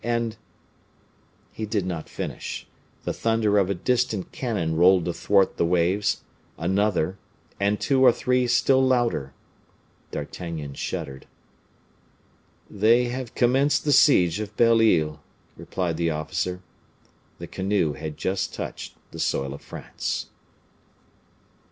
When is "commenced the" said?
13.35-13.91